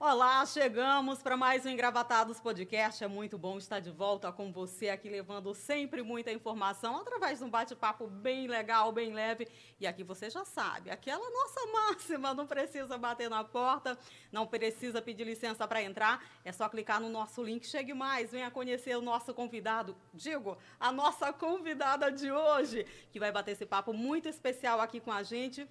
[0.00, 3.02] Olá, chegamos para mais um Engravatados Podcast.
[3.02, 7.44] É muito bom estar de volta com você aqui, levando sempre muita informação através de
[7.44, 9.48] um bate-papo bem legal, bem leve.
[9.80, 13.98] E aqui você já sabe, aquela nossa máxima: não precisa bater na porta,
[14.30, 17.66] não precisa pedir licença para entrar, é só clicar no nosso link.
[17.66, 23.32] Chegue mais, venha conhecer o nosso convidado, digo, a nossa convidada de hoje, que vai
[23.32, 25.68] bater esse papo muito especial aqui com a gente.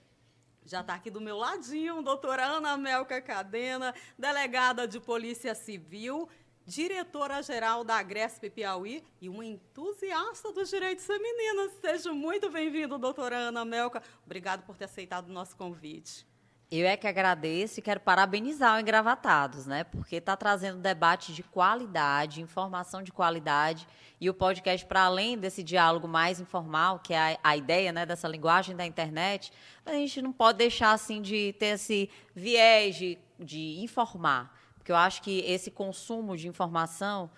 [0.68, 6.28] Já está aqui do meu ladinho, doutora Ana Melka Cadena, delegada de Polícia Civil,
[6.66, 11.72] diretora-geral da Agresp Piauí e uma entusiasta dos direitos femininos.
[11.80, 14.04] Seja muito bem-vindo, doutora Ana Melka.
[14.26, 16.28] Obrigado por ter aceitado o nosso convite.
[16.70, 19.86] Eu é que agradeço e quero parabenizar o Engravatados, né?
[19.86, 23.88] Porque está trazendo debate de qualidade, informação de qualidade
[24.20, 28.06] e o podcast, para além desse diálogo mais informal, que é a, a, ideia né,
[28.06, 29.54] dessa linguagem da internet,
[29.86, 34.54] a gente não pode deixar assim de ter esse viés de, de informar.
[34.78, 37.30] Porque eu acho que esse consumo de informação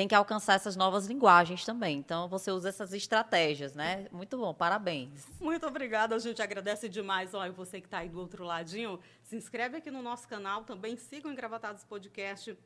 [0.00, 1.98] tem que alcançar essas novas linguagens também.
[1.98, 4.06] Então, você usa essas estratégias, né?
[4.10, 5.26] Muito bom, parabéns.
[5.38, 7.34] Muito obrigada, a gente agradece demais.
[7.34, 10.96] Olha, você que está aí do outro ladinho, se inscreve aqui no nosso canal, também
[10.96, 12.56] siga o Engravatados Podcast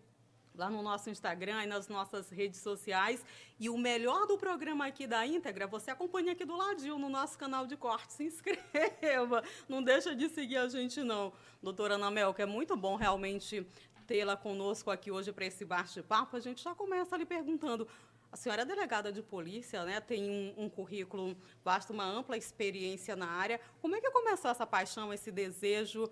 [0.55, 3.25] lá no nosso Instagram e nas nossas redes sociais.
[3.59, 7.37] E o melhor do programa aqui da íntegra, você acompanha aqui do ladinho no nosso
[7.37, 8.13] canal de corte.
[8.13, 11.33] Se inscreva, não deixa de seguir a gente não.
[11.61, 13.67] Doutora Ana Mel, que é muito bom realmente
[14.07, 16.37] tê-la conosco aqui hoje para esse bate-papo.
[16.37, 17.87] A gente já começa ali perguntando,
[18.31, 20.01] a senhora é delegada de polícia, né?
[20.01, 23.61] tem um, um, currículo basta uma ampla experiência na área.
[23.81, 26.11] Como é que começou essa paixão, esse desejo?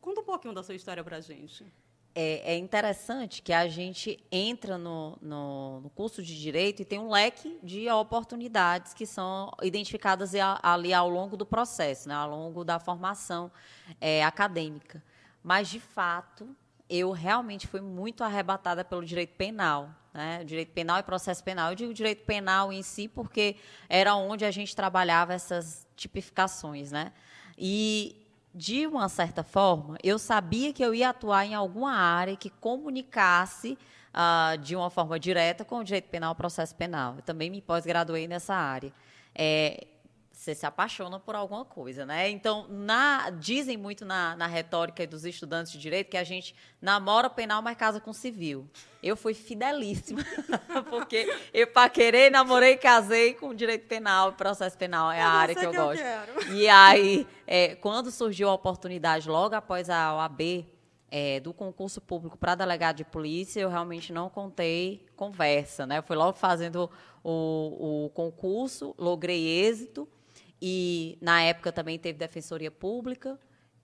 [0.00, 1.64] Conta um pouquinho da sua história para a gente
[2.14, 6.98] é, é, interessante que a gente entra no, no, no, curso de direito e tem
[6.98, 10.32] um leque de oportunidades que são identificadas
[10.62, 13.50] ali ao longo do processo, né, ao longo da formação
[14.00, 15.02] é, acadêmica.
[15.42, 16.54] Mas, de fato,
[16.92, 19.88] eu realmente fui muito arrebatada pelo direito penal.
[20.12, 20.44] Né?
[20.44, 21.70] Direito penal e processo penal.
[21.70, 23.56] Eu digo direito penal em si porque
[23.88, 26.92] era onde a gente trabalhava essas tipificações.
[26.92, 27.10] Né?
[27.56, 32.50] E de uma certa forma, eu sabia que eu ia atuar em alguma área que
[32.50, 33.78] comunicasse
[34.12, 37.14] uh, de uma forma direta com o direito penal e processo penal.
[37.16, 38.92] Eu também me pós-graduei nessa área.
[39.34, 39.86] É,
[40.42, 42.28] você se apaixona por alguma coisa, né?
[42.28, 47.30] Então, na, dizem muito na, na retórica dos estudantes de direito que a gente namora
[47.30, 48.68] penal, mas casa com civil.
[49.00, 50.20] Eu fui fidelíssima,
[50.90, 55.70] porque eu paquerei, namorei, casei com direito penal, processo penal é a área que eu,
[55.70, 56.02] que gosto.
[56.52, 60.66] E aí, é, quando surgiu a oportunidade, logo após a OAB,
[61.08, 65.98] é, do concurso público para delegado de polícia, eu realmente não contei conversa, né?
[65.98, 66.90] Eu fui logo fazendo
[67.22, 70.08] o, o concurso, logrei êxito
[70.64, 73.36] e na época também teve defensoria pública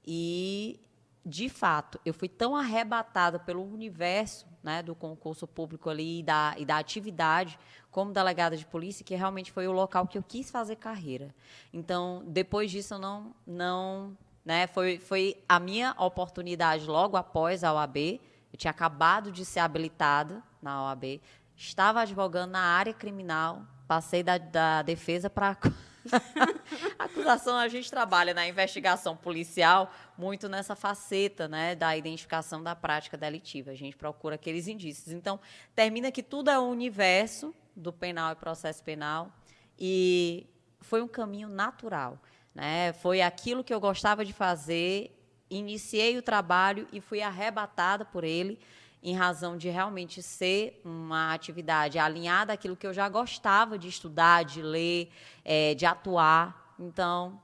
[0.07, 0.79] e
[1.27, 6.55] de fato eu fui tão arrebatada pelo universo né, do concurso público ali e da,
[6.57, 7.59] e da atividade
[7.91, 11.35] como delegada de polícia que realmente foi o local que eu quis fazer carreira.
[11.73, 17.73] Então depois disso eu não não né, foi foi a minha oportunidade logo após a
[17.73, 18.21] OAB.
[18.53, 21.21] Eu tinha acabado de ser habilitada na OAB,
[21.57, 25.57] estava advogando na área criminal, passei da, da defesa para
[26.99, 33.17] acusação, a gente trabalha na investigação policial muito nessa faceta né, da identificação da prática
[33.17, 33.71] delitiva.
[33.71, 35.13] A gente procura aqueles indícios.
[35.13, 35.41] Então,
[35.75, 39.33] termina que tudo é o universo do penal e processo penal
[39.79, 40.47] e
[40.81, 42.19] foi um caminho natural.
[42.55, 42.93] Né?
[42.95, 45.17] Foi aquilo que eu gostava de fazer,
[45.49, 48.59] iniciei o trabalho e fui arrebatada por ele
[49.03, 54.45] em razão de realmente ser uma atividade alinhada àquilo que eu já gostava de estudar,
[54.45, 55.11] de ler,
[55.45, 56.58] é, de atuar.
[56.79, 57.41] Então,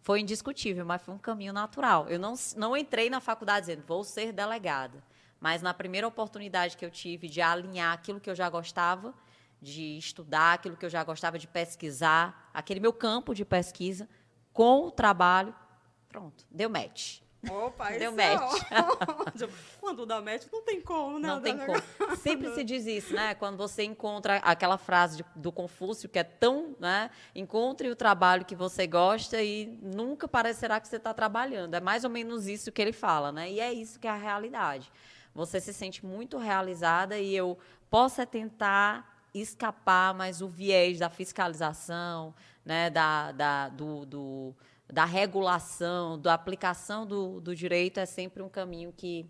[0.00, 2.08] foi indiscutível, mas foi um caminho natural.
[2.08, 5.02] Eu não, não entrei na faculdade dizendo, vou ser delegada.
[5.40, 9.14] Mas na primeira oportunidade que eu tive de alinhar aquilo que eu já gostava,
[9.60, 14.08] de estudar, aquilo que eu já gostava de pesquisar, aquele meu campo de pesquisa,
[14.52, 15.54] com o trabalho,
[16.08, 17.20] pronto, deu match.
[17.48, 18.62] Opa, Deu match.
[19.80, 21.28] Quando dá match, não tem como, né?
[21.28, 22.16] Não tem como.
[22.16, 23.34] Sempre se diz isso, né?
[23.34, 27.10] Quando você encontra aquela frase de, do Confúcio, que é tão, né?
[27.34, 31.74] Encontre o trabalho que você gosta e nunca parecerá que você está trabalhando.
[31.74, 33.50] É mais ou menos isso que ele fala, né?
[33.50, 34.90] E é isso que é a realidade.
[35.32, 37.56] Você se sente muito realizada e eu
[37.88, 42.90] posso é tentar escapar, mas o viés da fiscalização, né?
[42.90, 44.56] Da, da, do, do
[44.90, 49.28] da regulação, da aplicação do, do direito é sempre um caminho que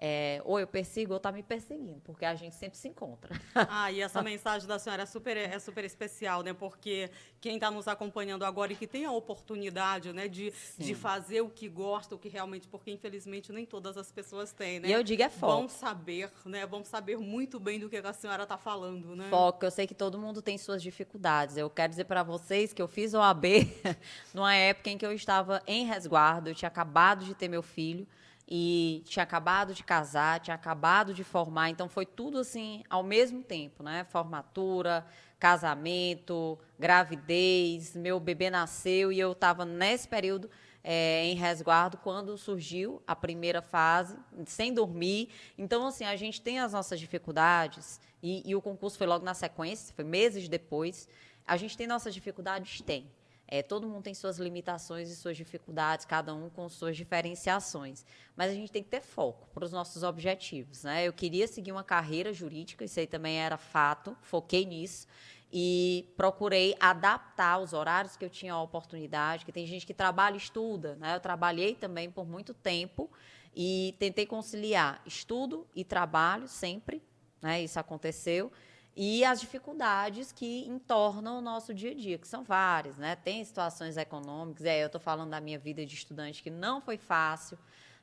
[0.00, 3.38] é, ou eu persigo ou está me perseguindo, porque a gente sempre se encontra.
[3.70, 6.52] Ah, e essa mensagem da senhora é super, é super especial, né?
[6.54, 7.10] Porque
[7.40, 11.50] quem está nos acompanhando agora e que tem a oportunidade, né, de, de fazer o
[11.50, 14.88] que gosta, o que realmente, porque infelizmente nem todas as pessoas têm, né?
[14.88, 15.52] E eu digo é foco.
[15.52, 16.64] Vão saber, né?
[16.66, 19.28] Vão saber muito bem do que a senhora está falando, né?
[19.28, 21.56] Foco, eu sei que todo mundo tem suas dificuldades.
[21.56, 23.68] Eu quero dizer para vocês que eu fiz o AB
[24.32, 28.06] numa época em que eu estava em resguardo, eu tinha acabado de ter meu filho
[28.50, 33.42] e tinha acabado de casar, tinha acabado de formar, então foi tudo assim ao mesmo
[33.42, 34.04] tempo, né?
[34.04, 35.06] Formatura,
[35.38, 40.50] casamento, gravidez, meu bebê nasceu e eu estava nesse período
[40.82, 44.16] é, em resguardo quando surgiu a primeira fase,
[44.46, 45.28] sem dormir.
[45.58, 49.34] Então, assim, a gente tem as nossas dificuldades e, e o concurso foi logo na
[49.34, 51.06] sequência, foi meses depois.
[51.46, 52.80] A gente tem nossas dificuldades?
[52.80, 53.10] Tem.
[53.50, 58.04] É, todo mundo tem suas limitações e suas dificuldades, cada um com suas diferenciações.
[58.36, 60.84] Mas a gente tem que ter foco para os nossos objetivos.
[60.84, 61.08] Né?
[61.08, 65.08] Eu queria seguir uma carreira jurídica, isso aí também era fato, foquei nisso.
[65.50, 70.34] E procurei adaptar os horários que eu tinha a oportunidade, que tem gente que trabalha
[70.34, 70.96] e estuda.
[70.96, 71.16] Né?
[71.16, 73.10] Eu trabalhei também por muito tempo
[73.56, 77.02] e tentei conciliar estudo e trabalho sempre.
[77.40, 77.62] Né?
[77.62, 78.52] Isso aconteceu
[79.00, 83.14] e as dificuldades que entornam o nosso dia a dia, que são várias, né?
[83.14, 86.98] Tem situações econômicas, é, eu estou falando da minha vida de estudante que não foi
[86.98, 87.56] fácil,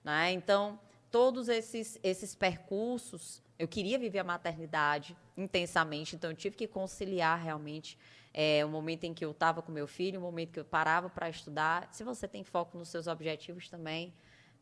[0.06, 0.32] né?
[0.32, 0.80] Então,
[1.12, 7.44] todos esses, esses percursos, eu queria viver a maternidade intensamente, então eu tive que conciliar
[7.44, 8.00] realmente
[8.34, 11.10] é, o momento em que eu estava com meu filho, o momento que eu parava
[11.10, 11.90] para estudar.
[11.92, 14.14] Se você tem foco nos seus objetivos também,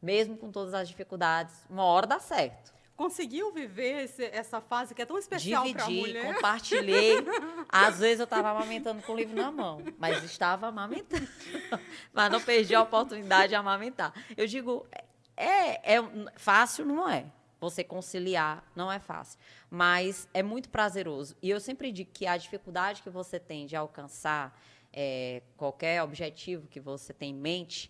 [0.02, 5.02] mesmo com todas as dificuldades, uma hora dá certo conseguiu viver esse, essa fase que
[5.02, 6.34] é tão especial para a mulher?
[6.34, 7.18] compartilhei.
[7.70, 11.28] Às vezes eu estava amamentando com o livro na mão, mas estava amamentando.
[12.14, 14.14] mas não perdi a oportunidade de amamentar.
[14.38, 14.86] Eu digo,
[15.36, 16.00] é, é
[16.36, 17.26] fácil, não é?
[17.60, 19.40] Você conciliar não é fácil,
[19.70, 21.36] mas é muito prazeroso.
[21.42, 24.60] E eu sempre digo que a dificuldade que você tem de alcançar
[24.92, 27.90] é, qualquer objetivo que você tem em mente,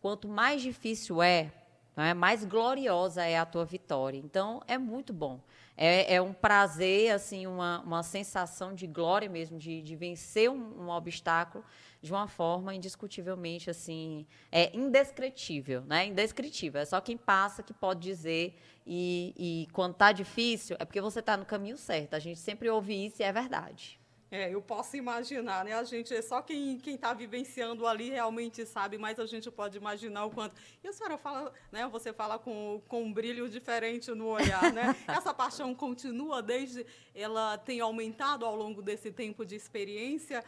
[0.00, 1.52] quanto mais difícil é,
[1.96, 2.14] é?
[2.14, 4.18] mais gloriosa é a tua vitória.
[4.18, 5.40] Então, é muito bom.
[5.76, 10.84] É, é um prazer, assim, uma, uma sensação de glória mesmo, de, de vencer um,
[10.84, 11.64] um obstáculo
[12.02, 16.06] de uma forma indiscutivelmente, assim, é indescritível, né?
[16.06, 16.80] Indescritível.
[16.80, 18.58] É só quem passa que pode dizer.
[18.84, 22.14] E, e quando está difícil, é porque você está no caminho certo.
[22.14, 24.01] A gente sempre ouve isso e é verdade.
[24.32, 25.74] É, eu posso imaginar, né?
[25.74, 30.30] A gente, só quem está vivenciando ali realmente sabe, mas a gente pode imaginar o
[30.30, 30.56] quanto.
[30.82, 31.86] E a senhora fala, né?
[31.88, 34.96] Você fala com, com um brilho diferente no olhar, né?
[35.06, 36.86] Essa paixão continua desde.
[37.14, 40.42] Ela tem aumentado ao longo desse tempo de experiência?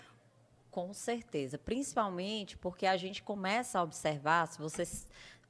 [0.71, 4.85] Com certeza, principalmente porque a gente começa a observar, se você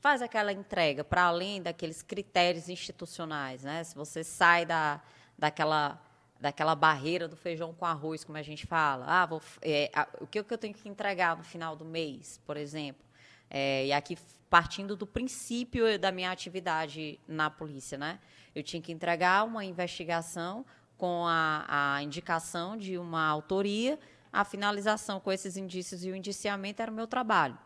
[0.00, 3.84] faz aquela entrega para além daqueles critérios institucionais, né?
[3.84, 5.00] Se você sai da,
[5.38, 6.02] daquela
[6.40, 9.06] daquela barreira do feijão com arroz, como a gente fala.
[9.06, 12.40] Ah, vou, é, a, o que, que eu tenho que entregar no final do mês,
[12.44, 13.04] por exemplo?
[13.48, 14.18] É, e aqui,
[14.50, 18.18] partindo do princípio da minha atividade na polícia, né?
[18.54, 20.64] Eu tinha que entregar uma investigação
[20.96, 23.98] com a, a indicação de uma autoria,
[24.32, 27.58] a finalização com esses indícios e o indiciamento era o meu trabalho.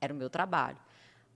[0.00, 0.78] Era o meu trabalho.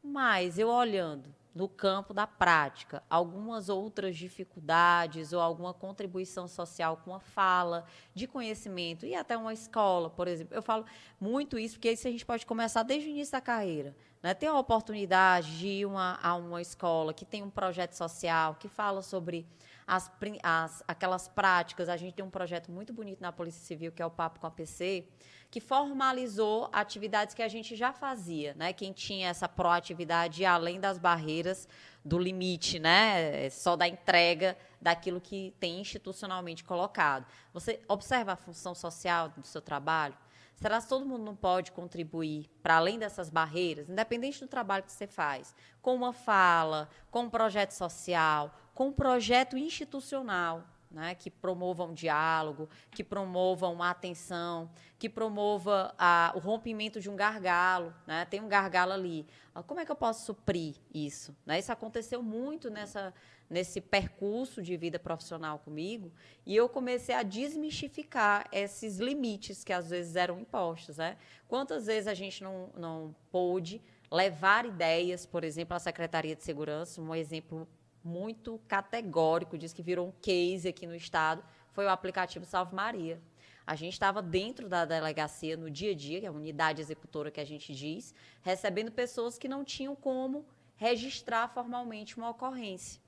[0.03, 7.15] Mas eu olhando no campo da prática, algumas outras dificuldades ou alguma contribuição social com
[7.15, 10.55] a fala, de conhecimento e até uma escola, por exemplo.
[10.55, 10.85] Eu falo
[11.19, 13.97] muito isso porque isso a gente pode começar desde o início da carreira.
[14.23, 14.35] Né?
[14.35, 18.69] Ter a oportunidade de ir uma, a uma escola que tem um projeto social, que
[18.69, 19.47] fala sobre
[19.87, 21.89] as, as, aquelas práticas.
[21.89, 24.47] A gente tem um projeto muito bonito na Polícia Civil, que é o Papo com
[24.47, 25.09] a PC,
[25.51, 28.73] que formalizou atividades que a gente já fazia, né?
[28.73, 31.69] Quem tinha essa proatividade além das barreiras
[32.05, 33.49] do limite, né?
[33.51, 37.27] Só da entrega daquilo que tem institucionalmente colocado.
[37.53, 40.17] Você observa a função social do seu trabalho?
[40.57, 44.93] Será que todo mundo não pode contribuir para além dessas barreiras, independente do trabalho que
[44.93, 50.65] você faz, com uma fala, com um projeto social, com um projeto institucional,
[50.97, 57.15] né, que promovam diálogo, que promovam a atenção, que promova a, o rompimento de um
[57.15, 57.95] gargalo.
[58.07, 58.25] Né?
[58.25, 59.27] Tem um gargalo ali.
[59.67, 61.37] Como é que eu posso suprir isso?
[61.45, 61.59] Né?
[61.59, 63.13] Isso aconteceu muito nessa,
[63.49, 66.11] nesse percurso de vida profissional comigo
[66.47, 70.97] e eu comecei a desmistificar esses limites que às vezes eram impostos.
[70.97, 71.19] Né?
[71.47, 77.03] Quantas vezes a gente não, não pôde levar ideias, por exemplo, à Secretaria de Segurança,
[77.03, 77.69] um exemplo
[78.07, 83.21] muito categórico, diz que virou um case aqui no estado, foi o aplicativo Salve Maria.
[83.67, 87.31] A gente estava dentro da delegacia no dia a dia, que é a unidade executora
[87.31, 90.47] que a gente diz, recebendo pessoas que não tinham como
[90.77, 93.01] registrar formalmente uma ocorrência.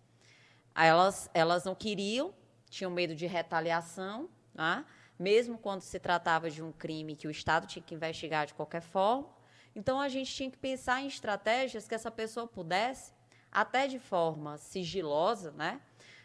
[0.75, 2.35] elas, elas não queriam,
[2.69, 4.85] tinham medo de retaliação, né?
[5.19, 8.83] mesmo quando se tratava de um crime que o Estado tinha que investigar de qualquer
[8.83, 9.29] forma.
[9.75, 13.13] Então, a gente tinha que pensar em estratégias que essa pessoa pudesse,
[13.51, 15.81] até de forma sigilosa, né?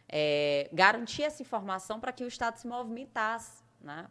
[0.08, 4.08] É, garantir essa informação para que o Estado se movimentasse, né?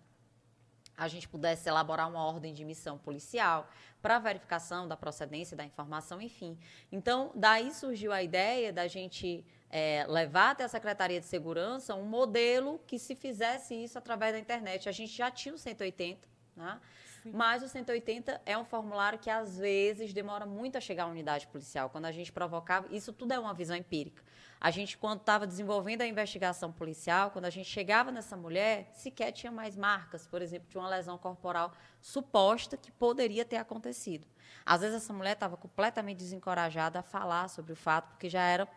[0.97, 3.69] a gente pudesse elaborar uma ordem de missão policial
[4.01, 6.59] para verificação da procedência da informação, enfim.
[6.91, 12.05] Então, daí surgiu a ideia da gente é, levar até a Secretaria de Segurança um
[12.05, 14.89] modelo que se fizesse isso através da internet.
[14.89, 16.81] A gente já tinha o 180, né?
[17.25, 21.47] Mas o 180 é um formulário que às vezes demora muito a chegar à unidade
[21.47, 21.89] policial.
[21.91, 24.23] Quando a gente provocava, isso tudo é uma visão empírica.
[24.61, 29.33] A gente, quando estava desenvolvendo a investigação policial, quando a gente chegava nessa mulher, sequer
[29.33, 34.27] tinha mais marcas, por exemplo, de uma lesão corporal suposta que poderia ter acontecido.
[34.65, 38.69] Às vezes essa mulher estava completamente desencorajada a falar sobre o fato, porque já era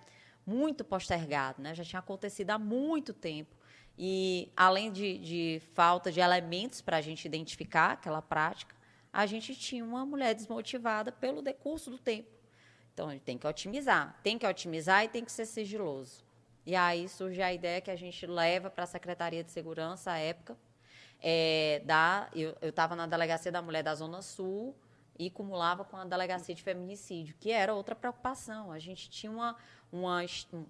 [0.45, 1.73] muito postergado, né?
[1.73, 3.54] já tinha acontecido há muito tempo.
[3.97, 8.75] E além de, de falta de elementos para a gente identificar aquela prática,
[9.11, 12.29] a gente tinha uma mulher desmotivada pelo decurso do tempo.
[12.93, 14.19] Então, tem que otimizar.
[14.21, 16.23] Tem que otimizar e tem que ser sigiloso.
[16.65, 20.17] E aí surge a ideia que a gente leva para a Secretaria de Segurança, à
[20.17, 20.57] época.
[21.21, 24.75] É, da, eu estava na Delegacia da Mulher da Zona Sul
[25.17, 28.71] e cumulava com a Delegacia de Feminicídio, que era outra preocupação.
[28.71, 29.55] A gente tinha uma,
[29.95, 30.21] uma,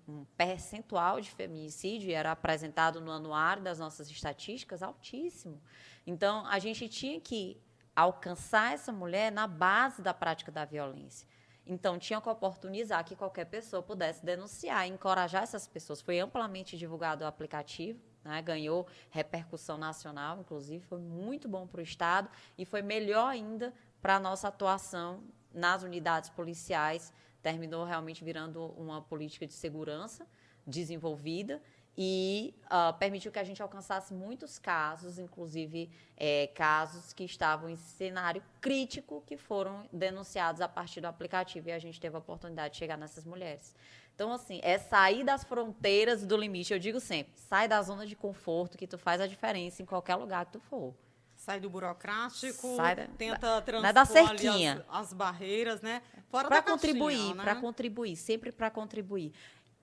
[0.07, 5.61] um percentual de feminicídio, era apresentado no anuário das nossas estatísticas, altíssimo.
[6.05, 7.57] Então, a gente tinha que
[7.95, 11.27] alcançar essa mulher na base da prática da violência.
[11.65, 15.99] Então, tinha que oportunizar que qualquer pessoa pudesse denunciar, encorajar essas pessoas.
[15.99, 18.39] Foi amplamente divulgado o aplicativo, né?
[18.41, 24.17] ganhou repercussão nacional, inclusive, foi muito bom para o Estado e foi melhor ainda para
[24.17, 27.11] a nossa atuação nas unidades policiais.
[27.45, 30.25] Terminou realmente virando uma política de segurança
[30.65, 31.61] desenvolvida
[31.95, 37.75] e uh, permitiu que a gente alcançasse muitos casos, inclusive é, casos que estavam em
[37.75, 42.73] cenário crítico, que foram denunciados a partir do aplicativo e a gente teve a oportunidade
[42.73, 43.75] de chegar nessas mulheres.
[44.15, 46.73] Então, assim, é sair das fronteiras do limite.
[46.73, 50.15] Eu digo sempre, sai da zona de conforto que tu faz a diferença em qualquer
[50.15, 50.95] lugar que tu for.
[51.35, 54.85] Sai do burocrático, sai da, tenta transpor da cerquinha.
[54.89, 56.01] As, as, barreiras, né?
[56.31, 57.43] Para contribuir, né?
[57.43, 59.33] para contribuir, sempre para contribuir.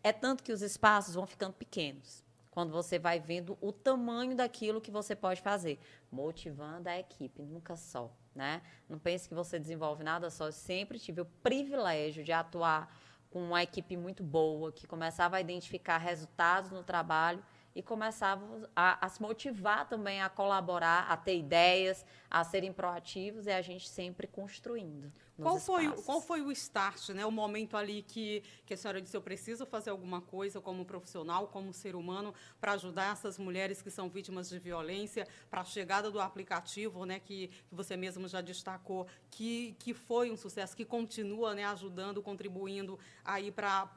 [0.03, 2.25] É tanto que os espaços vão ficando pequenos.
[2.51, 5.79] Quando você vai vendo o tamanho daquilo que você pode fazer,
[6.11, 8.61] motivando a equipe, nunca só, né?
[8.89, 10.49] Não pense que você desenvolve nada só.
[10.49, 12.95] Eu sempre tive o privilégio de atuar
[13.31, 17.43] com uma equipe muito boa, que começava a identificar resultados no trabalho
[17.75, 23.47] e começavam a, a, se motivar também a colaborar, a ter ideias, a serem proativos
[23.47, 25.13] e a gente sempre construindo.
[25.41, 27.27] Qual foi, qual foi o start, né?
[27.27, 31.49] o momento ali que, que a senhora disse, eu preciso fazer alguma coisa como profissional,
[31.49, 36.11] como ser humano, para ajudar essas mulheres que são vítimas de violência, para a chegada
[36.11, 40.85] do aplicativo, né, que, que você mesmo já destacou, que, que foi um sucesso, que
[40.85, 43.91] continua né, ajudando, contribuindo aí para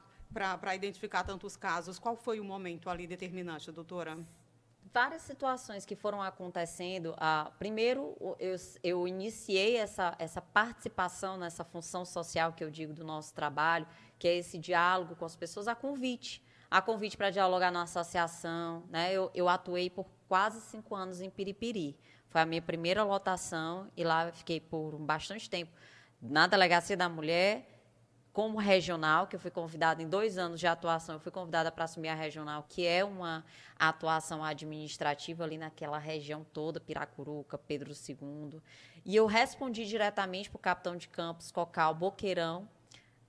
[0.58, 1.98] para identificar tantos casos?
[1.98, 4.18] Qual foi o momento ali determinante, doutora?
[4.92, 7.14] Várias situações que foram acontecendo.
[7.16, 13.02] Ah, primeiro, eu, eu iniciei essa, essa participação nessa função social que eu digo do
[13.02, 13.86] nosso trabalho,
[14.18, 16.44] que é esse diálogo com as pessoas, a convite.
[16.70, 18.84] A convite para dialogar na associação.
[18.90, 19.12] Né?
[19.12, 21.98] Eu, eu atuei por quase cinco anos em Piripiri.
[22.28, 25.72] Foi a minha primeira lotação e lá fiquei por bastante tempo
[26.20, 27.75] na Delegacia da Mulher
[28.36, 31.84] como regional, que eu fui convidada em dois anos de atuação, eu fui convidada para
[31.84, 33.42] assumir a regional, que é uma
[33.78, 38.60] atuação administrativa ali naquela região toda, Piracuruca, Pedro II.
[39.06, 42.68] E eu respondi diretamente para o capitão de campos, Cocal Boqueirão,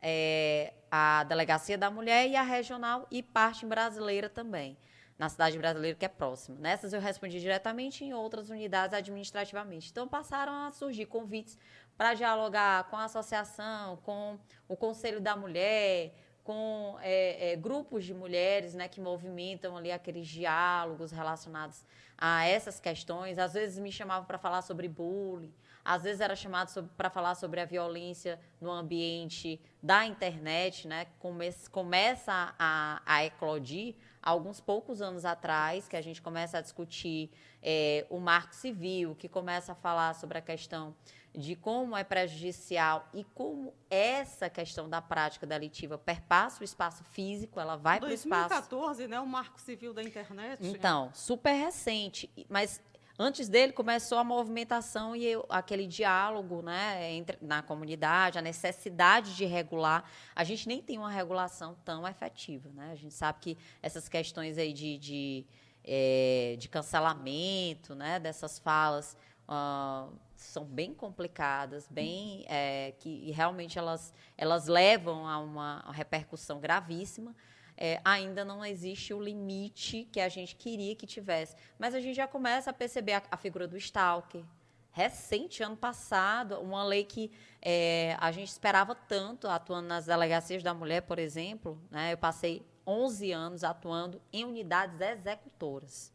[0.01, 4.77] é, a Delegacia da Mulher e a regional e parte brasileira também,
[5.17, 6.57] na cidade brasileira que é próxima.
[6.59, 9.89] Nessas eu respondi diretamente em outras unidades administrativamente.
[9.89, 11.57] Então passaram a surgir convites
[11.97, 14.37] para dialogar com a associação, com
[14.67, 16.13] o Conselho da Mulher,
[16.43, 21.83] com é, é, grupos de mulheres né, que movimentam ali aqueles diálogos relacionados
[22.17, 23.37] a essas questões.
[23.37, 27.59] Às vezes me chamavam para falar sobre bullying, às vezes era chamado para falar sobre
[27.59, 31.07] a violência no ambiente da internet, né?
[31.17, 37.31] Come, começa a, a eclodir alguns poucos anos atrás, que a gente começa a discutir
[37.61, 40.93] é, o marco civil, que começa a falar sobre a questão
[41.37, 47.59] de como é prejudicial e como essa questão da prática delitiva perpassa o espaço físico,
[47.59, 48.49] ela vai para o espaço.
[48.49, 50.65] 2014, né, o Marco Civil da Internet.
[50.65, 52.81] Então, super recente, mas
[53.19, 59.35] Antes dele começou a movimentação e eu, aquele diálogo né, entre, na comunidade, a necessidade
[59.35, 60.07] de regular.
[60.35, 62.69] A gente nem tem uma regulação tão efetiva.
[62.75, 62.91] Né?
[62.91, 65.45] A gente sabe que essas questões aí de, de,
[65.83, 74.13] é, de cancelamento né, dessas falas uh, são bem complicadas, bem é, que realmente elas,
[74.37, 77.35] elas levam a uma repercussão gravíssima
[77.77, 81.55] é, ainda não existe o limite que a gente queria que tivesse.
[81.77, 84.43] Mas a gente já começa a perceber a, a figura do stalker.
[84.91, 90.73] Recente, ano passado, uma lei que é, a gente esperava tanto, atuando nas delegacias da
[90.73, 91.79] mulher, por exemplo.
[91.91, 96.11] Né, eu passei 11 anos atuando em unidades executoras.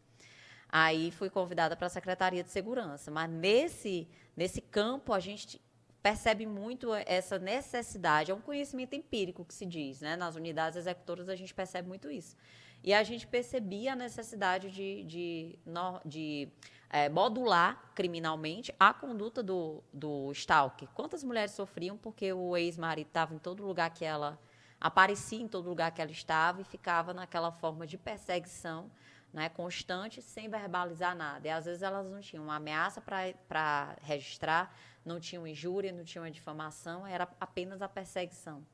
[0.74, 3.10] Aí fui convidada para a Secretaria de Segurança.
[3.10, 5.60] Mas nesse, nesse campo, a gente
[6.02, 10.16] percebe muito essa necessidade, é um conhecimento empírico que se diz, né?
[10.16, 12.36] Nas unidades executoras a gente percebe muito isso.
[12.82, 15.58] E a gente percebia a necessidade de, de,
[16.04, 16.48] de
[16.90, 20.88] é, modular criminalmente a conduta do, do stalker.
[20.88, 24.36] Quantas mulheres sofriam porque o ex-marido estava em todo lugar que ela
[24.80, 28.90] aparecia, em todo lugar que ela estava e ficava naquela forma de perseguição
[29.32, 31.46] né, constante, sem verbalizar nada.
[31.46, 34.74] E às vezes elas não tinham uma ameaça para registrar,
[35.04, 38.64] não tinham injúria, não tinham difamação, era apenas a perseguição,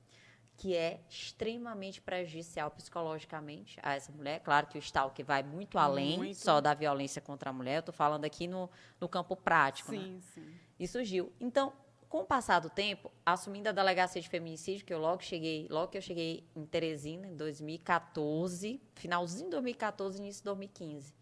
[0.57, 4.41] que é extremamente prejudicial psicologicamente a essa mulher.
[4.41, 6.37] Claro que o stalker vai muito além muito.
[6.37, 8.69] só da violência contra a mulher, eu estou falando aqui no,
[9.01, 9.91] no campo prático.
[9.91, 10.21] Sim, né?
[10.35, 10.55] sim.
[10.79, 11.33] E surgiu.
[11.41, 11.73] Então,
[12.09, 15.89] com o passar do tempo, assumindo a delegacia de feminicídio, que eu logo cheguei, logo
[15.89, 21.15] que eu cheguei em Teresina, em 2014, finalzinho de 2014, início de 2015,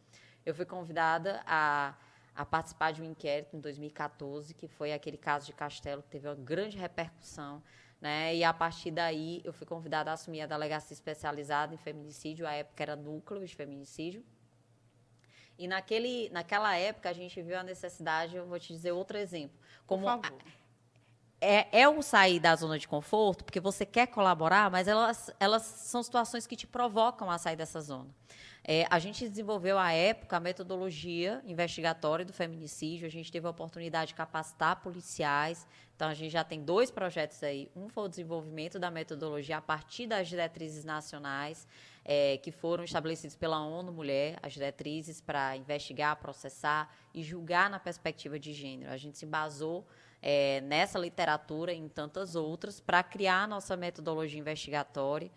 [0.44, 1.94] eu fui convidada a
[2.36, 6.28] a participar de um inquérito em 2014, que foi aquele caso de Castelo, que teve
[6.28, 7.62] uma grande repercussão.
[7.98, 8.36] Né?
[8.36, 12.52] E a partir daí eu fui convidada a assumir a delegacia especializada em feminicídio, a
[12.52, 14.22] época era núcleo de feminicídio.
[15.58, 19.58] E naquele, naquela época a gente viu a necessidade, eu vou te dizer outro exemplo.
[19.86, 20.20] Como a,
[21.40, 25.62] é, é o sair da zona de conforto, porque você quer colaborar, mas elas, elas
[25.62, 28.08] são situações que te provocam a sair dessa zona.
[28.68, 33.06] É, a gente desenvolveu, à época, a metodologia investigatória do feminicídio.
[33.06, 35.64] A gente teve a oportunidade de capacitar policiais.
[35.94, 37.70] Então, a gente já tem dois projetos aí.
[37.76, 41.64] Um foi o desenvolvimento da metodologia a partir das diretrizes nacionais,
[42.04, 47.78] é, que foram estabelecidas pela ONU Mulher, as diretrizes para investigar, processar e julgar na
[47.78, 48.90] perspectiva de gênero.
[48.90, 49.86] A gente se basou
[50.28, 55.30] é, nessa literatura e em tantas outras para criar a nossa metodologia investigatória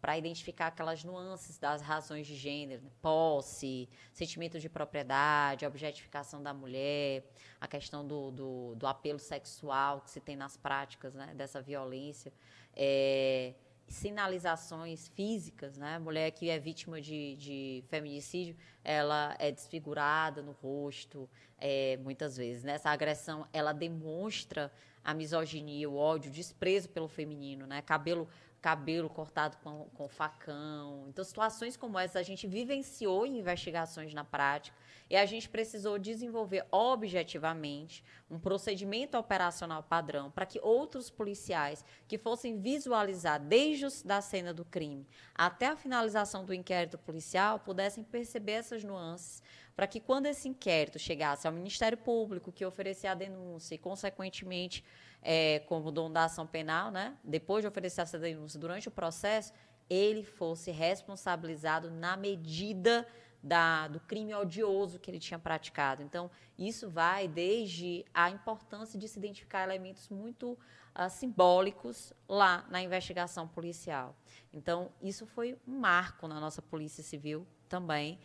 [0.00, 2.90] para identificar aquelas nuances das razões de gênero, né?
[3.02, 7.24] posse, sentimento de propriedade, objetificação da mulher,
[7.60, 11.32] a questão do, do, do apelo sexual que se tem nas práticas né?
[11.34, 12.32] dessa violência,
[12.72, 13.52] é,
[13.88, 15.98] sinalizações físicas, né?
[15.98, 22.64] Mulher que é vítima de, de feminicídio, ela é desfigurada no rosto, é, muitas vezes.
[22.64, 22.72] Né?
[22.72, 24.72] Essa agressão, ela demonstra
[25.04, 27.80] a misoginia, o ódio, o desprezo pelo feminino, né?
[27.82, 28.28] Cabelo
[28.60, 31.06] cabelo cortado com, com facão.
[31.08, 34.76] Então, situações como essa a gente vivenciou em investigações na prática
[35.08, 42.18] e a gente precisou desenvolver objetivamente um procedimento operacional padrão para que outros policiais que
[42.18, 48.52] fossem visualizar desde a cena do crime até a finalização do inquérito policial pudessem perceber
[48.52, 49.42] essas nuances
[49.76, 54.82] para que quando esse inquérito chegasse ao Ministério Público, que oferecia a denúncia e, consequentemente,
[55.20, 59.52] é, como dono da ação penal, né, depois de oferecer essa denúncia durante o processo,
[59.88, 63.06] ele fosse responsabilizado na medida
[63.46, 66.02] da, do crime odioso que ele tinha praticado.
[66.02, 66.28] Então,
[66.58, 73.46] isso vai desde a importância de se identificar elementos muito uh, simbólicos lá na investigação
[73.46, 74.16] policial.
[74.52, 78.18] Então, isso foi um marco na nossa Polícia Civil também,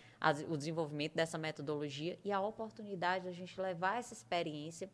[0.50, 4.90] o desenvolvimento dessa metodologia e a oportunidade da gente levar essa experiência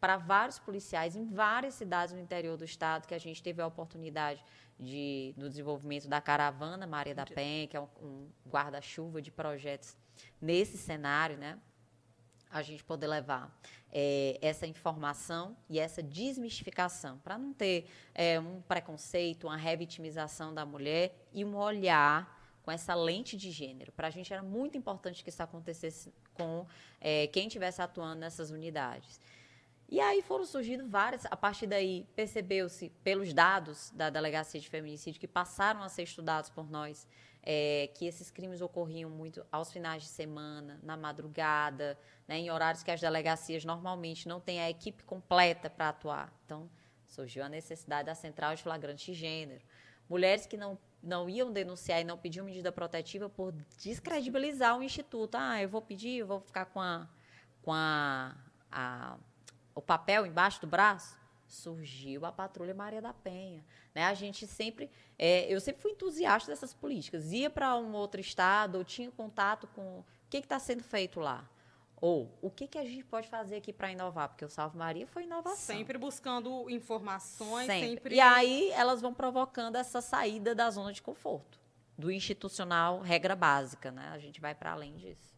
[0.00, 3.66] para vários policiais em várias cidades no interior do estado, que a gente teve a
[3.66, 4.44] oportunidade
[4.78, 9.96] de, do desenvolvimento da caravana Maria da Penha, que é um, um guarda-chuva de projetos
[10.40, 11.58] nesse cenário, né?
[12.50, 13.54] A gente poder levar
[13.92, 20.64] é, essa informação e essa desmistificação, para não ter é, um preconceito, uma revitimização da
[20.64, 23.92] mulher e um olhar com essa lente de gênero.
[23.92, 26.66] Para a gente era muito importante que isso acontecesse com
[27.00, 29.20] é, quem estivesse atuando nessas unidades.
[29.90, 35.18] E aí foram surgindo várias, a partir daí percebeu-se pelos dados da Delegacia de Feminicídio
[35.18, 37.08] que passaram a ser estudados por nós,
[37.42, 42.82] é, que esses crimes ocorriam muito aos finais de semana, na madrugada, né, em horários
[42.82, 46.30] que as delegacias normalmente não têm a equipe completa para atuar.
[46.44, 46.68] Então,
[47.06, 49.64] surgiu a necessidade da central de flagrante gênero.
[50.06, 55.36] Mulheres que não, não iam denunciar e não pediam medida protetiva por descredibilizar o instituto.
[55.36, 57.08] Ah, eu vou pedir, eu vou ficar com a
[57.62, 58.34] com a,
[58.70, 59.18] a,
[59.78, 63.64] o papel embaixo do braço, surgiu a Patrulha Maria da Penha.
[63.94, 64.04] Né?
[64.04, 67.32] A gente sempre, é, eu sempre fui entusiasta dessas políticas.
[67.32, 71.48] Ia para um outro estado, ou tinha contato com o que está sendo feito lá.
[72.00, 74.28] Ou o que, que a gente pode fazer aqui para inovar?
[74.28, 75.76] Porque o Salve Maria foi inovação.
[75.76, 77.88] Sempre buscando informações, sempre.
[77.88, 78.14] sempre.
[78.16, 81.58] E aí elas vão provocando essa saída da zona de conforto,
[81.96, 84.08] do institucional, regra básica, né?
[84.12, 85.37] A gente vai para além disso.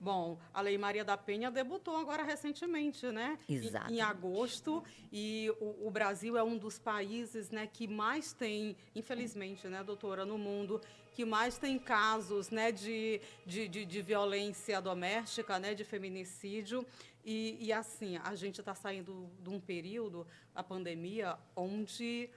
[0.00, 3.38] Bom, a Lei Maria da Penha debutou agora recentemente, né?
[3.46, 3.92] Exato.
[3.92, 4.82] Em, agosto.
[5.12, 10.24] E o, o, Brasil é um dos países né, que mais tem, infelizmente, né, doutora,
[10.24, 10.80] no mundo,
[11.12, 16.86] que mais tem casos né, de, de, de, de violência doméstica, né, de feminicídio.
[17.22, 22.30] E, e assim, a gente está saindo de um período, a pandemia, onde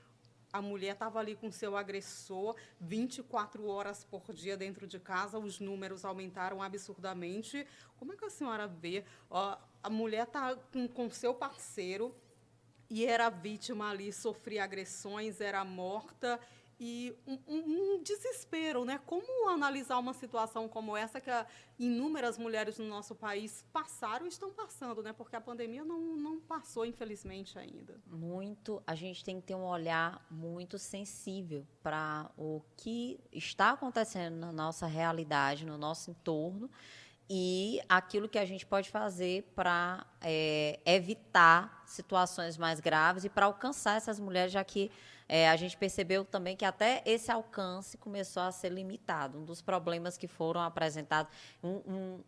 [0.53, 5.59] a mulher estava ali com seu agressor 24 horas por dia dentro de casa, os
[5.59, 7.65] números aumentaram absurdamente.
[7.97, 9.03] Como é que a senhora vê?
[9.31, 12.15] Ó, a mulher está com, com seu parceiro
[12.87, 16.39] e era vítima ali, sofria agressões, era morta
[16.83, 17.59] e um, um,
[17.95, 18.99] um, desespero, né?
[19.05, 21.31] Como analisar uma situação como essa que
[21.79, 25.13] inúmeras mulheres no nosso país passaram e estão passando, né?
[25.13, 28.01] Porque a pandemia não, não passou, infelizmente, ainda.
[28.05, 28.83] Muito.
[28.85, 34.51] A gente tem que ter um olhar muito sensível para o que está acontecendo na
[34.51, 36.69] nossa realidade, no nosso entorno
[37.29, 43.45] e aquilo que a gente pode fazer para é, evitar situações mais graves e para
[43.45, 44.91] alcançar essas mulheres, já que
[45.27, 49.39] é, a gente percebeu também que até esse alcance começou a ser limitado.
[49.39, 51.31] Um dos problemas que foram apresentados,
[51.63, 52.23] um, um,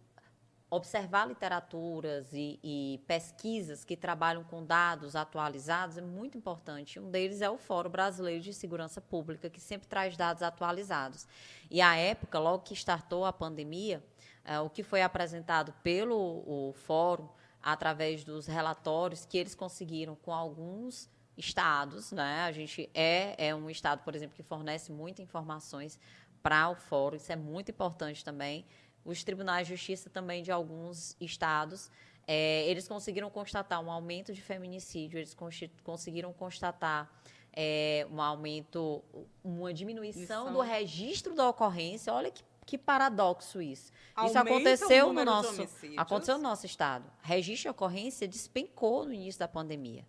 [0.69, 6.99] observar literaturas e, e, pesquisas que trabalham com dados atualizados é muito importante.
[6.99, 11.27] Um deles é o Fórum Brasileiro de Segurança Pública, que sempre traz dados atualizados.
[11.69, 14.03] E à época, logo que startou a pandemia,
[14.45, 17.27] é, o que foi apresentado pelo o fórum,
[17.62, 22.43] através dos relatórios que eles conseguiram com alguns estados, né?
[22.43, 25.99] A gente é, é um estado, por exemplo, que fornece muitas informações
[26.41, 28.65] para o fórum, isso é muito importante também.
[29.03, 31.91] Os tribunais de justiça também de alguns estados,
[32.27, 35.36] é, eles conseguiram constatar um aumento de feminicídio, eles
[35.84, 37.12] conseguiram constatar
[37.51, 39.03] é, um aumento,
[39.43, 42.13] uma diminuição do registro da ocorrência.
[42.13, 43.91] Olha que, que paradoxo isso.
[44.15, 47.12] Aumenta isso aconteceu no nosso, aconteceu no nosso estado.
[47.21, 50.06] Registro de ocorrência despencou no início da pandemia.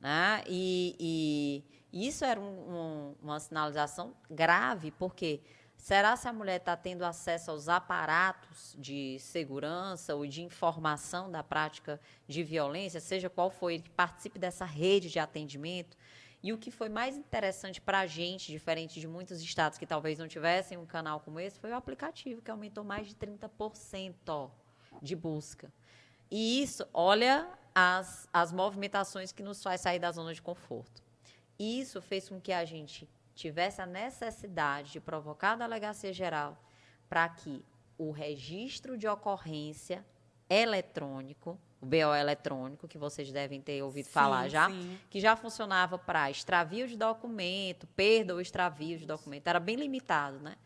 [0.00, 0.42] Né?
[0.46, 5.40] E, e isso era um, um, uma sinalização grave, porque
[5.76, 11.42] será se a mulher está tendo acesso aos aparatos de segurança ou de informação da
[11.42, 15.96] prática de violência, seja qual for ele que participe dessa rede de atendimento?
[16.42, 20.18] E o que foi mais interessante para a gente, diferente de muitos estados que talvez
[20.18, 24.50] não tivessem um canal como esse, foi o aplicativo, que aumentou mais de 30%
[25.02, 25.72] de busca.
[26.30, 31.02] E isso, olha as, as movimentações que nos faz sair da zona de conforto.
[31.58, 36.56] Isso fez com que a gente tivesse a necessidade de provocar a delegacia geral
[37.08, 37.64] para que
[37.96, 40.04] o registro de ocorrência
[40.48, 44.98] eletrônico, o BO eletrônico, que vocês devem ter ouvido sim, falar já, sim.
[45.08, 50.38] que já funcionava para extravio de documento, perda ou extravio de documento, era bem limitado,
[50.40, 50.56] né?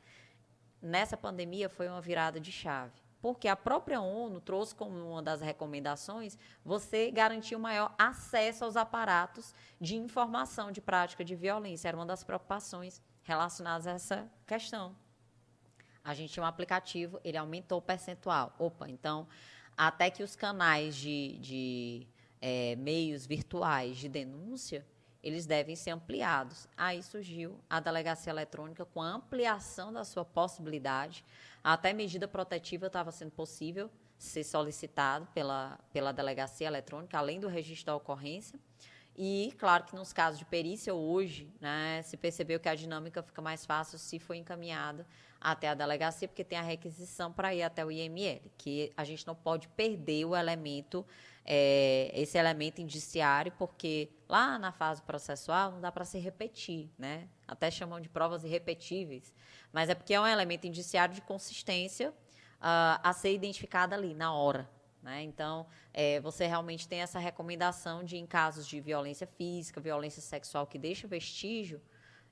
[0.81, 5.41] Nessa pandemia foi uma virada de chave porque a própria ONU trouxe como uma das
[5.41, 11.87] recomendações você garantir o maior acesso aos aparatos de informação de prática de violência.
[11.87, 14.97] Era uma das preocupações relacionadas a essa questão.
[16.03, 18.53] A gente tinha um aplicativo, ele aumentou o percentual.
[18.59, 19.29] Opa, então,
[19.77, 22.07] até que os canais de, de
[22.41, 24.87] é, meios virtuais de denúncia
[25.23, 26.67] eles devem ser ampliados.
[26.77, 31.25] Aí surgiu a delegacia eletrônica com a ampliação da sua possibilidade
[31.63, 37.87] até medida protetiva estava sendo possível ser solicitado pela, pela delegacia eletrônica, além do registro
[37.87, 38.59] da ocorrência.
[39.17, 43.43] E, claro que nos casos de perícia, hoje, né, se percebeu que a dinâmica fica
[43.43, 45.07] mais fácil se for encaminhada
[45.41, 49.27] até a delegacia, porque tem a requisição para ir até o IML, que a gente
[49.27, 51.05] não pode perder o elemento,
[51.45, 57.29] é, esse elemento indiciário, porque lá na fase processual não dá para se repetir, né?
[57.47, 59.35] Até chamam de provas irrepetíveis
[59.73, 64.33] mas é porque é um elemento indiciário de consistência uh, a ser identificada ali, na
[64.33, 64.69] hora.
[65.03, 65.23] Né?
[65.23, 70.67] Então, é, você realmente tem essa recomendação de, em casos de violência física, violência sexual
[70.67, 71.81] que deixa vestígio,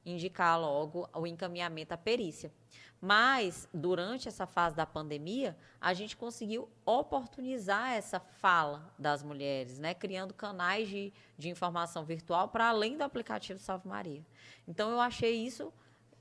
[0.06, 2.52] indicar logo o encaminhamento à perícia.
[3.00, 9.94] Mas, durante essa fase da pandemia, a gente conseguiu oportunizar essa fala das mulheres, né?
[9.94, 14.24] criando canais de, de informação virtual para além do aplicativo Salve Maria.
[14.68, 15.72] Então, eu achei isso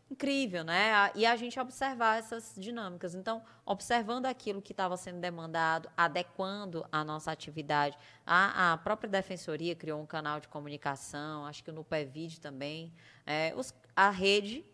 [0.10, 1.12] incrível, né?
[1.14, 3.14] E a gente observar essas dinâmicas.
[3.14, 7.98] Então, observando aquilo que estava sendo demandado, adequando a nossa atividade.
[8.26, 12.92] A, a, própria Defensoria criou um canal de comunicação, acho que no PEVID também.
[13.26, 14.66] É, os, a rede,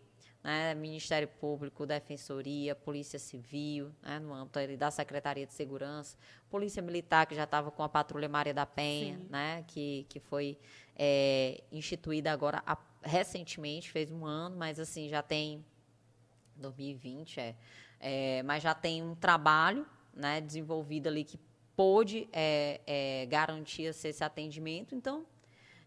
[0.42, 6.16] né, Ministério Público, Defensoria, Polícia Civil, né, no âmbito da Secretaria de Segurança,
[6.48, 10.56] Polícia Militar, que já estava com a Patrulha Maria da Penha, né, que, que foi
[10.96, 15.64] é, instituída agora a recentemente, fez um ano, mas assim, já tem
[16.56, 17.54] 2020, é,
[18.00, 21.38] é mas já tem um trabalho né, desenvolvido ali que
[21.76, 24.94] pôde é, é, garantir esse atendimento.
[24.94, 25.26] Então,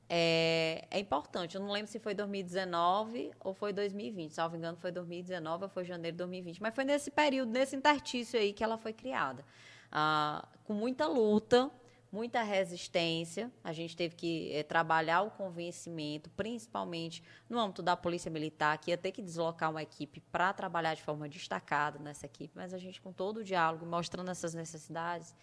[0.10, 1.56] é, é, importante.
[1.56, 4.34] Eu não lembro se foi 2019 ou foi 2020.
[4.34, 6.62] Salvo engano, foi 2019 ou foi janeiro de 2020.
[6.62, 9.46] Mas foi nesse período, nesse intertício aí que ela foi criada.
[9.92, 11.70] Ah, com muita luta,
[12.12, 13.52] muita resistência.
[13.64, 18.92] A gente teve que é, trabalhar o convencimento, principalmente no âmbito da Polícia Militar, que
[18.92, 22.78] ia ter que deslocar uma equipe para trabalhar de forma destacada nessa equipe, mas a
[22.78, 25.34] gente, com todo o diálogo, mostrando essas necessidades.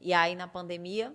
[0.00, 1.14] E aí, na pandemia,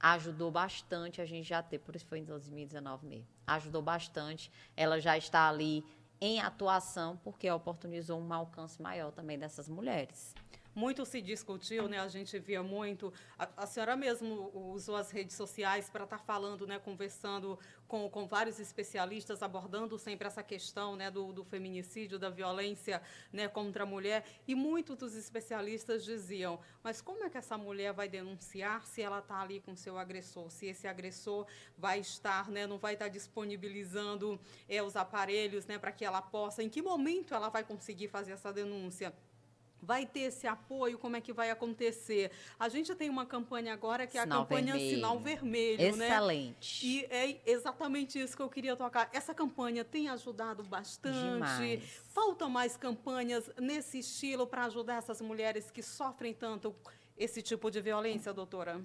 [0.00, 3.28] ajudou bastante a gente já ter, por isso foi em 2019 mesmo.
[3.46, 4.50] Ajudou bastante.
[4.76, 5.84] Ela já está ali
[6.20, 10.34] em atuação, porque oportunizou um alcance maior também dessas mulheres
[10.74, 11.98] muito se discutiu, né?
[11.98, 13.12] A gente via muito.
[13.38, 16.78] A, a senhora mesmo usou as redes sociais para estar tá falando, né?
[16.78, 21.10] Conversando com, com vários especialistas, abordando sempre essa questão, né?
[21.10, 23.48] Do, do feminicídio, da violência, né?
[23.48, 24.24] Contra a mulher.
[24.48, 29.18] E muitos dos especialistas diziam: mas como é que essa mulher vai denunciar se ela
[29.18, 30.50] está ali com seu agressor?
[30.50, 32.66] Se esse agressor vai estar, né?
[32.66, 35.78] Não vai estar disponibilizando é, os aparelhos, né?
[35.78, 36.62] Para que ela possa.
[36.62, 39.12] Em que momento ela vai conseguir fazer essa denúncia?
[39.82, 42.30] Vai ter esse apoio, como é que vai acontecer.
[42.58, 44.94] A gente tem uma campanha agora que é Sinal a campanha vermelho.
[44.94, 46.86] Sinal Vermelho, Excelente.
[46.86, 46.92] né?
[46.92, 49.10] E é exatamente isso que eu queria tocar.
[49.12, 51.18] Essa campanha tem ajudado bastante.
[51.18, 51.82] Demais.
[52.08, 56.74] Faltam mais campanhas nesse estilo para ajudar essas mulheres que sofrem tanto
[57.16, 58.80] esse tipo de violência, doutora?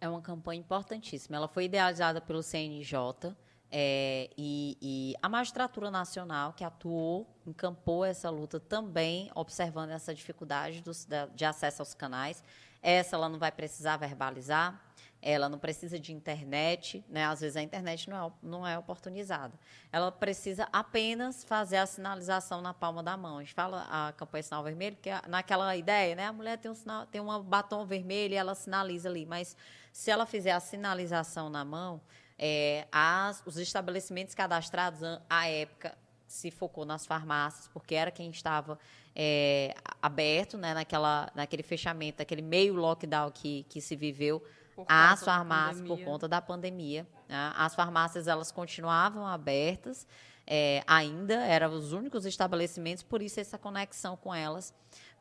[0.00, 1.36] É uma campanha importantíssima.
[1.36, 3.34] Ela foi idealizada pelo CNJ
[3.78, 10.80] é, e, e, a magistratura nacional, que atuou, encampou essa luta também, observando essa dificuldade
[10.80, 12.42] dos, da, de acesso aos canais.
[12.80, 14.82] Essa ela não vai precisar verbalizar,
[15.20, 17.26] ela não precisa de internet, né?
[17.26, 19.52] às vezes a internet não é, não é oportunizada.
[19.92, 23.36] Ela precisa apenas fazer a sinalização na palma da mão.
[23.36, 26.24] A gente fala a campanha sinal vermelho, porque naquela ideia, né?
[26.24, 29.54] a mulher tem um, sinal, tem um batom vermelho e ela sinaliza ali, mas
[29.92, 32.00] se ela fizer a sinalização na mão,
[32.38, 35.96] é, as, os estabelecimentos cadastrados, à época,
[36.26, 38.78] se focou nas farmácias, porque era quem estava
[39.14, 44.42] é, aberto né, naquela, naquele fechamento, aquele meio lockdown que, que se viveu,
[44.86, 47.06] as farmácias, por conta da pandemia.
[47.28, 50.06] Né, as farmácias elas continuavam abertas,
[50.46, 54.72] é, ainda eram os únicos estabelecimentos, por isso essa conexão com elas,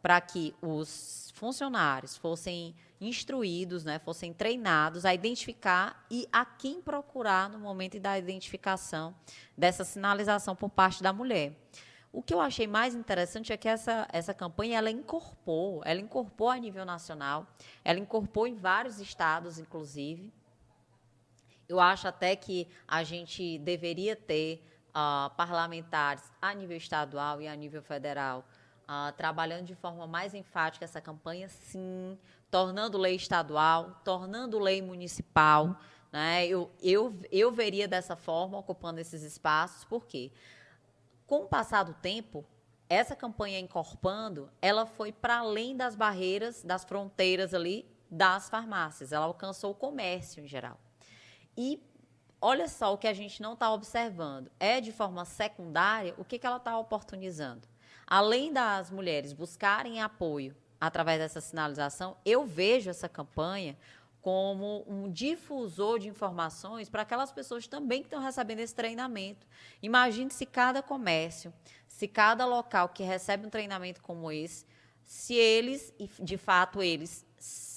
[0.02, 7.50] para que os funcionários fossem instruídos, né, fossem treinados a identificar e a quem procurar
[7.50, 9.16] no momento da identificação
[9.58, 11.54] dessa sinalização por parte da mulher.
[12.14, 16.50] O que eu achei mais interessante é que essa, essa campanha ela incorporou, ela incorporou
[16.50, 17.46] a nível nacional,
[17.84, 20.32] ela incorporou em vários estados, inclusive.
[21.68, 24.64] Eu acho até que a gente deveria ter
[24.96, 28.46] uh, parlamentares a nível estadual e a nível federal
[28.86, 32.18] uh, trabalhando de forma mais enfática essa campanha, sim,
[32.50, 35.78] tornando lei estadual, tornando lei municipal.
[36.12, 36.48] Né?
[36.48, 40.32] Eu, eu, eu veria dessa forma, ocupando esses espaços, porque
[41.28, 42.46] com o passar do tempo,
[42.88, 49.12] essa campanha incorporando, ela foi para além das barreiras, das fronteiras ali das farmácias.
[49.12, 50.80] Ela alcançou o comércio em geral.
[51.58, 51.82] E
[52.46, 54.52] olha só o que a gente não está observando.
[54.60, 57.68] É de forma secundária o que, que ela está oportunizando.
[58.06, 63.76] Além das mulheres buscarem apoio através dessa sinalização, eu vejo essa campanha
[64.22, 69.48] como um difusor de informações para aquelas pessoas também que estão recebendo esse treinamento.
[69.82, 71.52] Imagine se cada comércio,
[71.88, 74.68] se cada local que recebe um treinamento como esse,
[75.04, 77.26] se eles, de fato, eles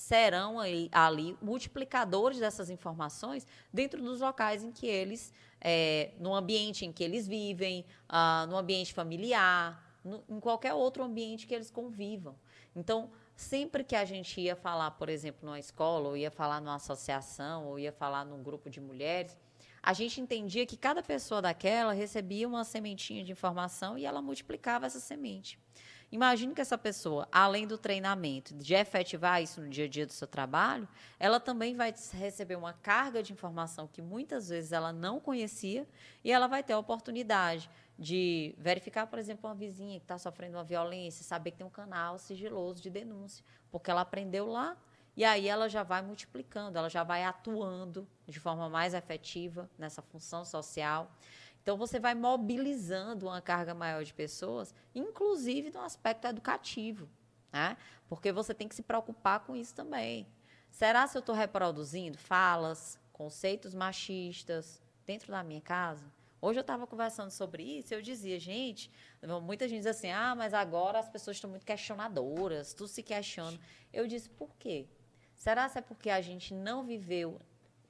[0.09, 6.87] serão ali, ali multiplicadores dessas informações dentro dos locais em que eles, é, no ambiente
[6.87, 11.71] em que eles vivem, uh, no ambiente familiar, no, em qualquer outro ambiente que eles
[11.71, 12.35] convivam.
[12.75, 16.77] Então, sempre que a gente ia falar, por exemplo, numa escola, ou ia falar numa
[16.77, 19.38] associação, ou ia falar num grupo de mulheres,
[19.83, 24.87] a gente entendia que cada pessoa daquela recebia uma sementinha de informação e ela multiplicava
[24.87, 25.59] essa semente.
[26.11, 30.12] Imagine que essa pessoa, além do treinamento, de efetivar isso no dia a dia do
[30.12, 30.88] seu trabalho,
[31.21, 35.87] ela também vai receber uma carga de informação que muitas vezes ela não conhecia
[36.25, 37.68] e ela vai ter a oportunidade
[37.99, 41.71] de verificar, por exemplo, uma vizinha que está sofrendo uma violência, saber que tem um
[41.71, 44.79] canal sigiloso de denúncia, porque ela aprendeu lá
[45.14, 50.01] e aí ela já vai multiplicando, ela já vai atuando de forma mais efetiva nessa
[50.01, 51.11] função social.
[51.68, 57.07] Então você vai mobilizando uma carga maior de pessoas, inclusive no aspecto educativo,
[57.52, 57.76] né?
[58.09, 60.26] Porque você tem que se preocupar com isso também.
[60.70, 66.11] Será se eu estou reproduzindo falas, conceitos machistas dentro da minha casa?
[66.40, 68.90] Hoje eu estava conversando sobre isso eu dizia, gente,
[69.42, 73.61] muita gente diz assim, ah, mas agora as pessoas estão muito questionadoras, tudo se questiona.
[73.92, 74.87] Eu disse, por quê?
[75.37, 77.38] Será que é porque a gente não viveu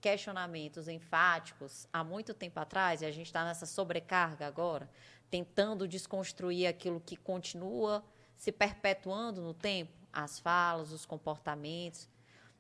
[0.00, 4.88] questionamentos enfáticos há muito tempo atrás e a gente está nessa sobrecarga agora,
[5.30, 8.04] tentando desconstruir aquilo que continua
[8.36, 12.08] se perpetuando no tempo, as falas, os comportamentos.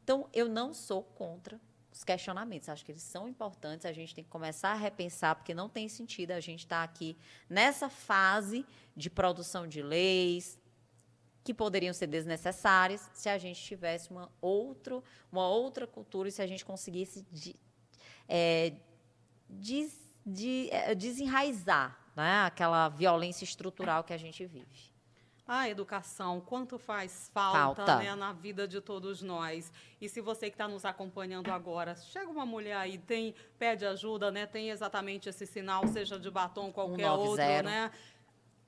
[0.02, 1.60] Então, eu não sou contra
[1.92, 2.68] os questionamentos.
[2.68, 5.88] Acho que eles são importantes, a gente tem que começar a repensar, porque não tem
[5.88, 7.16] sentido a gente estar tá aqui
[7.48, 10.58] nessa fase de produção de leis
[11.48, 16.42] que poderiam ser desnecessárias se a gente tivesse uma, outro, uma outra cultura e se
[16.42, 17.56] a gente conseguisse de,
[18.28, 18.74] é,
[19.48, 24.92] des, de, é, desenraizar né, aquela violência estrutural que a gente vive.
[25.46, 27.96] A educação, quanto faz falta, falta.
[27.96, 29.72] Né, na vida de todos nós.
[29.98, 34.30] E se você que está nos acompanhando agora, chega uma mulher aí, tem, pede ajuda,
[34.30, 37.16] né, tem exatamente esse sinal, seja de batom, qualquer 190.
[37.16, 37.90] outro, né?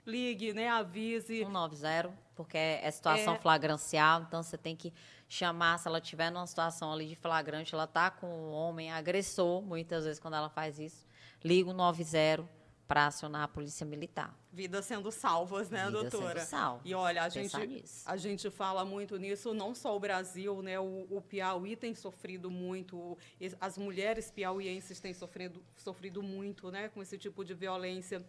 [0.07, 1.39] Ligue, né, avise.
[1.39, 3.39] 190, porque é situação é...
[3.39, 4.93] flagrancial, então você tem que
[5.29, 9.63] chamar, se ela estiver numa situação ali de flagrante, ela está com um homem agressor,
[9.63, 11.07] muitas vezes quando ela faz isso,
[11.45, 12.49] liga o 90
[12.91, 14.37] para acionar a polícia militar.
[14.53, 16.41] Vidas sendo salvas, né, Vidas doutora?
[16.41, 16.83] Sendo salvas.
[16.85, 20.81] E olha, a gente, a gente fala muito nisso, não só o Brasil, né?
[20.81, 23.17] O, o Piauí tem sofrido muito,
[23.61, 28.27] as mulheres piauienses têm sofrido, sofrido muito, né, com esse tipo de violência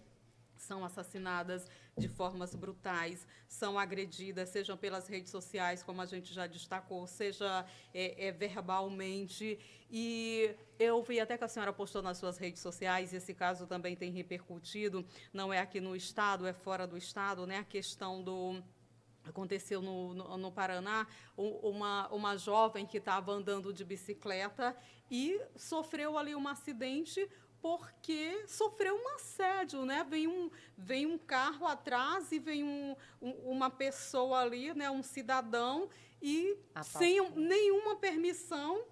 [0.61, 6.47] são assassinadas de formas brutais, são agredidas, sejam pelas redes sociais, como a gente já
[6.47, 9.59] destacou, seja é, é, verbalmente.
[9.89, 13.95] E eu vi até que a senhora postou nas suas redes sociais, esse caso também
[13.95, 17.57] tem repercutido, não é aqui no Estado, é fora do Estado, né?
[17.57, 18.61] a questão do
[19.23, 24.75] aconteceu no, no, no, Paraná, uma, uma jovem que estava andando de bicicleta
[25.11, 27.29] e sofreu ali um acidente
[27.61, 30.05] porque sofreu um assédio, né?
[30.09, 34.89] Vem um, vem um carro atrás e vem um, um, uma pessoa ali, né?
[34.89, 35.89] Um cidadão
[36.21, 38.83] e sem nenhuma permissão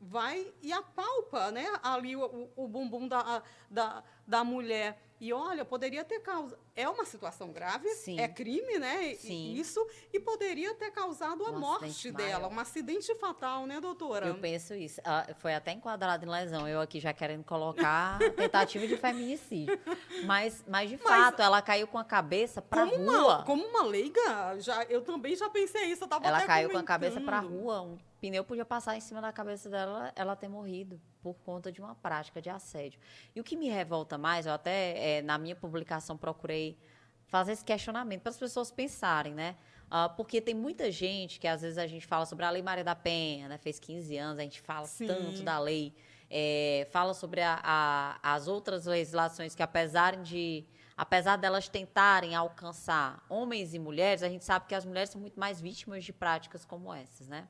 [0.00, 1.66] vai e apalpa, né?
[1.82, 5.00] Ali o, o, o bumbum da, da, da mulher.
[5.24, 6.58] E olha, poderia ter causa.
[6.76, 8.20] É uma situação grave, Sim.
[8.20, 9.14] é crime, né?
[9.14, 9.54] Sim.
[9.54, 9.82] Isso,
[10.12, 12.52] e poderia ter causado a um morte dela, maior.
[12.52, 14.26] um acidente fatal, né, doutora?
[14.26, 15.00] Eu penso isso.
[15.02, 19.80] Ah, foi até enquadrado em lesão, eu aqui já querendo colocar tentativa de feminicídio.
[20.26, 22.98] Mas, mas de mas, fato, ela caiu com a cabeça para rua.
[22.98, 26.04] Uma, como uma leiga, já, eu também já pensei isso.
[26.04, 26.72] Eu tava ela caiu comentando.
[26.72, 30.34] com a cabeça para rua, um pneu podia passar em cima da cabeça dela, ela
[30.34, 32.98] ter morrido por conta de uma prática de assédio.
[33.34, 36.78] E o que me revolta mais, eu até é, na minha publicação procurei
[37.26, 39.56] fazer esse questionamento para as pessoas pensarem, né?
[39.86, 42.82] Uh, porque tem muita gente que às vezes a gente fala sobre a Lei Maria
[42.82, 43.58] da Penha, né?
[43.58, 45.06] Fez 15 anos, a gente fala Sim.
[45.06, 45.94] tanto da lei,
[46.30, 50.64] é, fala sobre a, a, as outras legislações que apesar de
[50.96, 55.38] apesar delas tentarem alcançar homens e mulheres, a gente sabe que as mulheres são muito
[55.38, 57.46] mais vítimas de práticas como essas, né?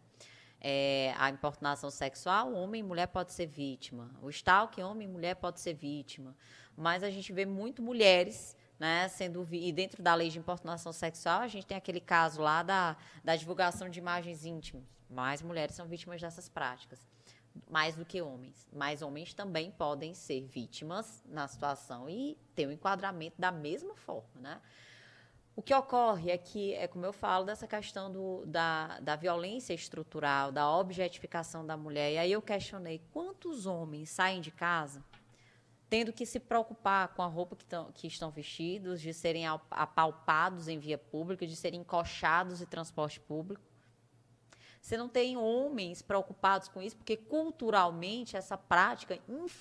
[0.66, 4.10] É, a importunação sexual, homem e mulher pode ser vítima.
[4.22, 6.34] O stalking, homem e mulher pode ser vítima.
[6.74, 11.42] Mas a gente vê muito mulheres né, sendo e dentro da lei de importunação sexual
[11.42, 14.84] a gente tem aquele caso lá da, da divulgação de imagens íntimas.
[15.10, 17.06] Mais mulheres são vítimas dessas práticas,
[17.70, 18.66] mais do que homens.
[18.72, 23.94] Mas homens também podem ser vítimas na situação e ter o um enquadramento da mesma
[23.94, 24.62] forma, né?
[25.56, 29.72] O que ocorre é que, é como eu falo, dessa questão do, da, da violência
[29.72, 32.12] estrutural, da objetificação da mulher.
[32.12, 35.04] E aí eu questionei quantos homens saem de casa
[35.94, 40.66] tendo que se preocupar com a roupa que, tão, que estão vestidos, de serem apalpados
[40.66, 43.62] em via pública, de serem encoxados em transporte público.
[44.80, 49.20] Você não tem homens preocupados com isso, porque culturalmente essa prática,